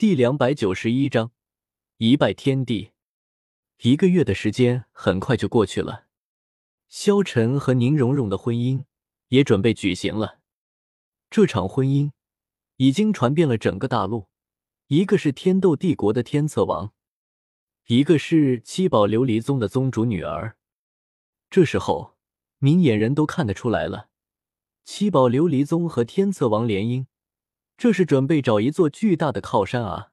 [0.00, 1.30] 第两百九十一章
[1.98, 2.92] 一拜天地。
[3.82, 6.06] 一个月的时间很快就过去了，
[6.88, 8.86] 萧晨和宁荣荣的婚姻
[9.28, 10.38] 也准备举行了。
[11.28, 12.12] 这场婚姻
[12.76, 14.28] 已经传遍了整个大陆。
[14.86, 16.94] 一个是天斗帝国的天策王，
[17.88, 20.56] 一个是七宝琉璃宗的宗主女儿。
[21.50, 22.16] 这时候，
[22.56, 24.08] 明眼人都看得出来了，
[24.82, 27.04] 七宝琉璃宗和天策王联姻。
[27.80, 30.08] 这是准备找一座巨大的靠山啊，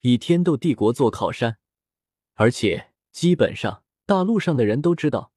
[0.00, 1.58] 以天斗帝国做靠山，
[2.36, 5.30] 而且基本上大陆上的人都知道，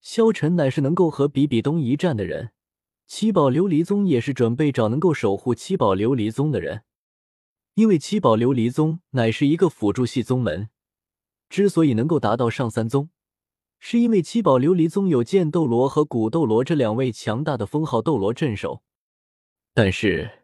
[0.00, 2.52] 萧晨乃是能够和比比东一战的人。
[3.08, 6.84] 七宝琉璃宗也是准备找能够守护七宝琉璃宗的人，
[7.74, 10.68] 因为七宝琉璃宗乃是一个辅助系宗门，
[11.48, 13.10] 之所以能够达到上三宗，
[13.80, 18.84] 是因为七宝琉璃宗有剑斗罗和古斗罗这两位强大的封号斗罗镇守，
[19.74, 20.37] 但是。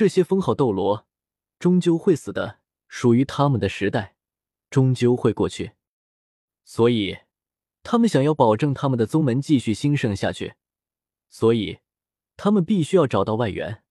[0.00, 1.06] 这些封号斗罗
[1.58, 4.16] 终究会死的，属于他们的时代
[4.70, 5.72] 终究会过去，
[6.64, 7.18] 所以
[7.82, 10.54] 他们想要保证他们的宗门继续兴盛下去，
[11.28, 11.80] 所以
[12.38, 13.82] 他们必须要找到外援，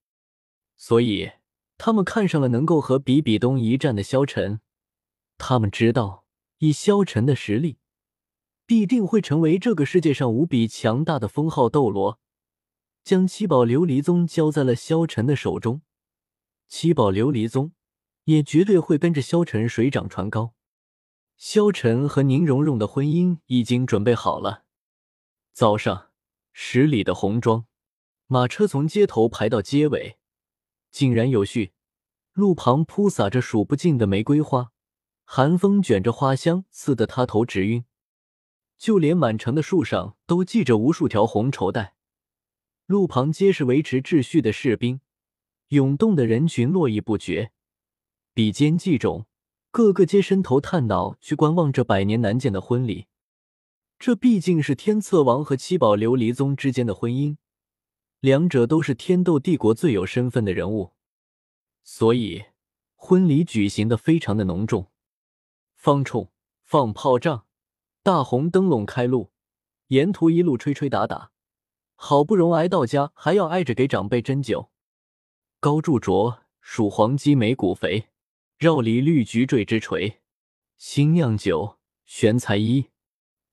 [0.76, 1.34] 所以
[1.78, 4.62] 他们看上了能够和比比东一战的萧晨，
[5.38, 6.26] 他们知道
[6.58, 7.78] 以萧晨的实力，
[8.66, 12.20] 必定会成为这个世界上无比强大的封号斗罗，
[13.04, 15.84] 将七宝琉璃宗交在了萧晨的手中。
[16.70, 17.74] 七宝琉璃宗
[18.26, 20.54] 也绝对会跟着萧晨水涨船高。
[21.36, 24.66] 萧晨和宁荣荣的婚姻已经准备好了。
[25.52, 26.12] 早上，
[26.54, 27.66] 十里的红妆，
[28.28, 30.20] 马车从街头排到街尾，
[30.92, 31.74] 井然有序。
[32.34, 34.72] 路旁铺洒着数不尽的玫瑰花，
[35.26, 37.84] 寒风卷着花香，刺得他头直晕。
[38.78, 41.96] 就连满城的树上都系着无数条红绸带。
[42.86, 45.02] 路旁皆是维持秩序的士兵。
[45.70, 47.52] 涌动的人群络绎不绝，
[48.34, 49.28] 比肩计种，
[49.70, 53.06] 个个皆伸头探脑去观望这百年难见的婚礼。
[54.00, 57.38] 这毕竟是天策王和七宝琉璃宗之间的婚姻，
[58.20, 60.94] 两者都是天斗帝国最有身份的人物，
[61.84, 62.46] 所以
[62.96, 64.88] 婚礼举行的非常的隆重。
[65.76, 66.32] 放冲，
[66.64, 67.46] 放炮仗，
[68.02, 69.30] 大红灯笼开路，
[69.90, 71.32] 沿途一路吹吹打打，
[71.94, 74.72] 好不容易挨到家，还要挨着给长辈斟酒。
[75.62, 78.08] 高柱卓，数黄鸡眉骨肥，
[78.58, 80.22] 绕里绿菊坠之垂。
[80.78, 82.92] 新酿酒，玄才衣，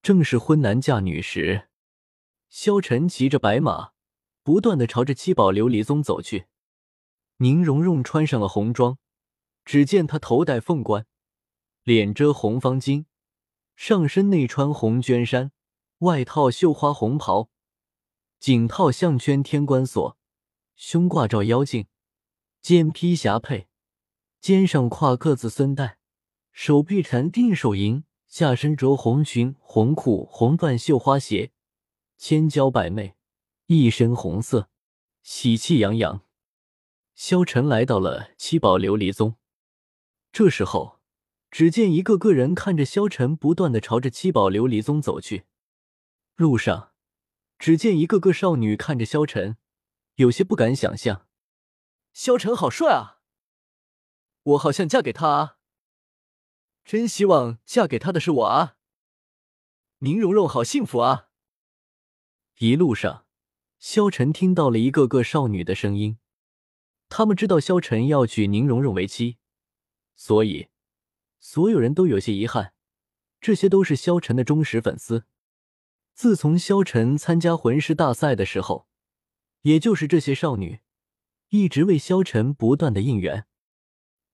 [0.02, 1.66] 正是婚男嫁女时。
[2.48, 3.90] 萧晨骑着白马，
[4.44, 6.46] 不断的朝着七宝琉璃宗走去。
[7.38, 8.98] 宁荣荣穿上了红装，
[9.64, 11.06] 只见她头戴凤冠，
[11.82, 13.06] 脸遮红方巾，
[13.74, 15.50] 上身内穿红绢衫，
[15.98, 17.50] 外套绣花红袍，
[18.38, 20.16] 颈套项圈天官锁，
[20.76, 21.88] 胸挂照妖镜。
[22.66, 23.68] 肩披霞帔，
[24.40, 25.98] 肩上挎个子孙带，
[26.50, 31.52] 手臂缠定手银，下身着红裙红裤红缎绣花鞋，
[32.18, 33.14] 千娇百媚，
[33.66, 34.68] 一身红色，
[35.22, 36.22] 喜气洋洋。
[37.14, 39.36] 萧晨来到了七宝琉璃宗，
[40.32, 40.98] 这时候，
[41.52, 45.44] 只见一个个人看着萧晨，不断的朝着七宝琉璃宗走去。
[46.34, 46.90] 路上，
[47.60, 49.56] 只见一个个少女看着萧晨，
[50.16, 51.28] 有些不敢想象。
[52.18, 53.20] 萧晨好帅啊！
[54.42, 55.58] 我好想嫁给他啊！
[56.82, 58.78] 真希望嫁给他的是我啊！
[59.98, 61.28] 宁荣荣好幸福啊！
[62.56, 63.26] 一路上，
[63.78, 66.18] 萧晨听到了一个个少女的声音，
[67.10, 69.36] 他们知道萧晨要娶宁荣荣为妻，
[70.14, 70.70] 所以
[71.38, 72.72] 所有人都有些遗憾。
[73.42, 75.26] 这些都是萧晨的忠实粉丝。
[76.14, 78.88] 自从萧晨参加魂师大赛的时候，
[79.60, 80.80] 也就是这些少女。
[81.50, 83.46] 一直为萧晨不断的应援。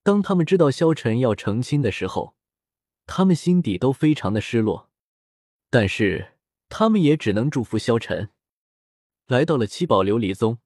[0.03, 2.37] 当他们知道萧晨要成亲的时候，
[3.06, 4.91] 他们心底都非常的失落。
[5.71, 6.34] 但是
[6.69, 8.31] 他们也只能祝福萧晨。
[9.27, 10.59] 来到了七宝琉璃宗，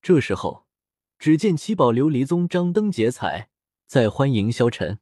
[0.00, 0.66] 这时候，
[1.18, 3.50] 只见七宝琉璃宗张灯结彩，
[3.86, 4.98] 在欢迎萧晨。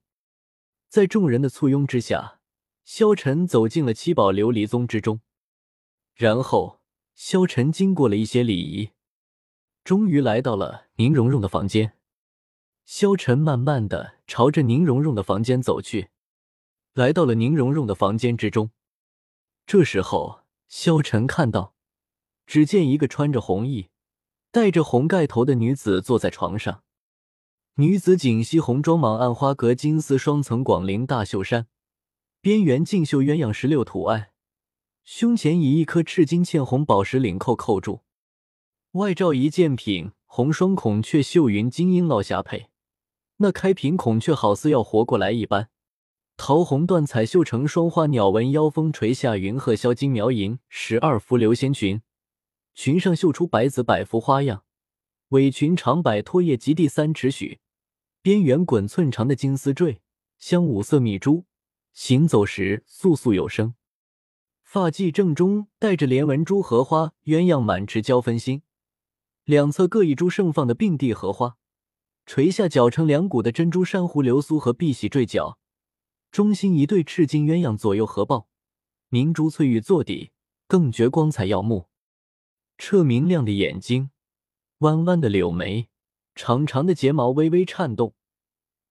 [0.89, 2.41] 在众人的簇拥之下，
[2.85, 5.21] 萧晨走进了七宝琉璃宗之中。
[6.15, 6.81] 然后，
[7.15, 8.91] 萧晨经过了一些礼仪。
[9.91, 11.95] 终于来到了宁荣荣的房间，
[12.85, 16.11] 萧晨慢慢的朝着宁荣荣的房间走去，
[16.95, 18.71] 来到了宁荣荣的房间之中。
[19.67, 21.75] 这时候，萧晨看到，
[22.47, 23.89] 只见一个穿着红衣、
[24.53, 26.85] 戴着红盖头的女子坐在床上。
[27.75, 31.67] 女子锦溪红装蟒暗花格金丝双层广陵大袖衫，
[32.41, 34.31] 边缘竞绣鸳鸯石榴图案，
[35.03, 38.03] 胸前以一颗赤金嵌红宝石领扣扣住。
[38.95, 42.67] 外罩一件品红双孔雀绣云金缨烙霞帔，
[43.37, 45.69] 那开屏孔雀好似要活过来一般。
[46.37, 52.03] 桃红缎彩绣成双花鸟纹腰封垂下云鹤销金描银十二幅流仙裙，
[52.75, 54.65] 裙上绣出百子百幅花样，
[55.29, 57.61] 尾裙长摆脱叶及地三尺许，
[58.21, 60.01] 边缘滚寸长的金丝坠，
[60.37, 61.45] 镶五色米珠，
[61.93, 63.75] 行走时簌簌有声。
[64.65, 68.63] 发髻正中带着连纹珠荷花鸳鸯满池交分心，
[69.51, 71.57] 两侧各一株盛放的并蒂荷花，
[72.25, 75.59] 垂下绞成两股的珍珠珊瑚流苏和碧玺坠角。
[76.31, 78.47] 中心一对赤金鸳鸯左右合抱，
[79.09, 80.31] 明珠翠玉做底，
[80.69, 81.89] 更觉光彩耀目。
[82.79, 84.11] 澈明亮的眼睛，
[84.79, 85.89] 弯弯的柳眉，
[86.37, 88.15] 长长的睫毛微微颤动，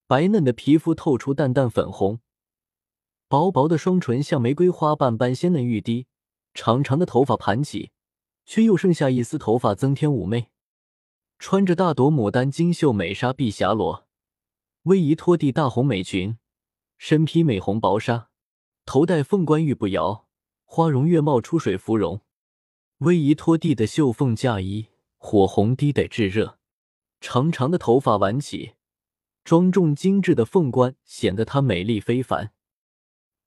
[0.08, 2.20] 白嫩的皮肤透出淡淡粉红，
[3.30, 6.08] 薄薄的双唇像玫瑰花瓣般鲜嫩欲滴，
[6.54, 7.92] 长长的头发盘起，
[8.50, 10.48] 却又剩下一丝头发增添妩媚。
[11.38, 14.08] 穿着大朵牡丹金绣美纱碧霞罗，
[14.86, 16.40] 逶迤拖地大红美裙。
[16.98, 18.30] 身披美红薄纱，
[18.86, 20.26] 头戴凤冠玉步摇，
[20.66, 22.22] 花容月貌出水芙蓉，
[22.98, 24.88] 逶迤拖地的绣凤嫁衣，
[25.20, 26.58] 火红滴得炙热。
[27.22, 28.74] 长长的头发挽起，
[29.44, 32.52] 庄重精致的凤冠显得她美丽非凡。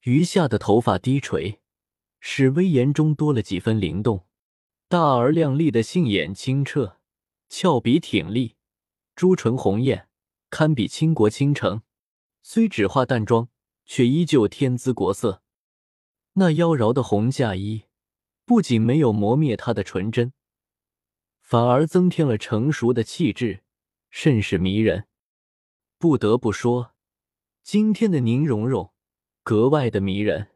[0.02, 1.60] 余下的头发低垂，
[2.20, 4.24] 使威严中多了几分灵动。
[4.92, 6.98] 大而亮丽的杏眼清澈，
[7.48, 8.56] 翘鼻挺立，
[9.14, 10.06] 朱唇红艳，
[10.50, 11.80] 堪比倾国倾城。
[12.42, 13.48] 虽只化淡妆，
[13.86, 15.42] 却依旧天姿国色。
[16.34, 17.84] 那妖娆的红嫁衣，
[18.44, 20.34] 不仅没有磨灭她的纯真，
[21.40, 23.62] 反而增添了成熟的气质，
[24.10, 25.06] 甚是迷人。
[25.96, 26.92] 不得不说，
[27.62, 28.92] 今天的宁荣荣
[29.42, 30.48] 格外的迷人。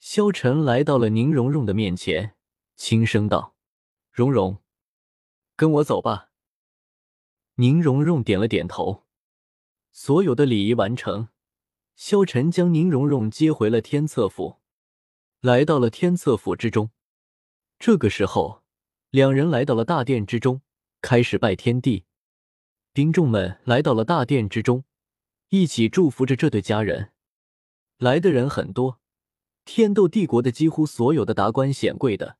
[0.00, 2.34] 萧晨来到了宁荣荣的面前，
[2.76, 3.54] 轻声道
[4.10, 4.62] ：“荣荣，
[5.56, 6.30] 跟我走吧。”
[7.56, 9.04] 宁荣荣点了点头。
[9.92, 11.28] 所有的礼仪完成，
[11.94, 14.60] 萧晨将宁荣荣接回了天策府，
[15.40, 16.90] 来到了天策府之中。
[17.78, 18.64] 这个时候，
[19.10, 20.62] 两人来到了大殿之中，
[21.00, 22.06] 开始拜天地。
[22.92, 24.84] 兵众们来到了大殿之中，
[25.50, 27.12] 一起祝福着这对佳人。
[27.98, 29.00] 来的人很多，
[29.64, 32.38] 天斗帝国的几乎所有的达官显贵的，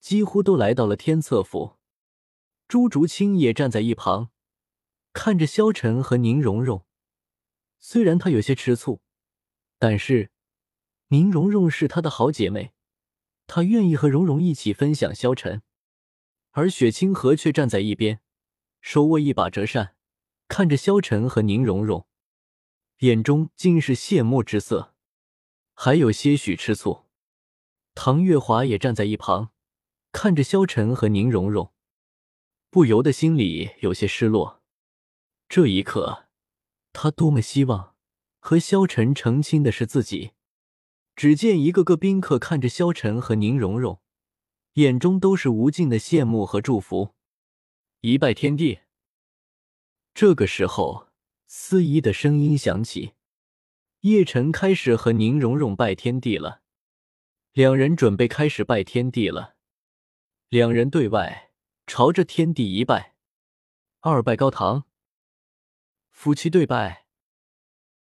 [0.00, 1.76] 几乎都来到了天策府。
[2.66, 4.30] 朱竹清也站在一旁。
[5.12, 6.84] 看着萧晨和宁荣荣，
[7.78, 9.00] 虽然他有些吃醋，
[9.78, 10.30] 但是
[11.08, 12.72] 宁荣荣是他的好姐妹，
[13.46, 15.62] 他愿意和荣荣一起分享萧晨。
[16.50, 18.20] 而雪清河却站在一边，
[18.80, 19.96] 手握一把折扇，
[20.46, 22.06] 看着萧晨和宁荣荣，
[22.98, 24.94] 眼中尽是羡慕之色，
[25.72, 27.06] 还有些许吃醋。
[27.94, 29.50] 唐月华也站在一旁，
[30.20, 31.72] 看着萧晨和宁荣荣，
[32.70, 34.60] 不由得心里有些失落。
[35.48, 36.26] 这一刻，
[36.92, 37.94] 他多么希望
[38.40, 40.32] 和萧晨成亲的是自己。
[41.14, 44.00] 只见一个个宾客看着萧晨和宁荣荣，
[44.72, 47.14] 眼中都是无尽的羡慕和祝福。
[48.00, 48.80] 一拜天地。
[50.14, 51.10] 这个时候，
[51.46, 53.12] 司仪的声音响起，
[54.00, 56.62] 叶晨开始和宁荣荣拜天地了。
[57.52, 59.54] 两人准备开始拜天地了。
[60.50, 61.50] 两人对外
[61.86, 63.16] 朝着天地一拜，
[64.00, 64.84] 二拜高堂。
[66.10, 67.04] 夫妻对拜，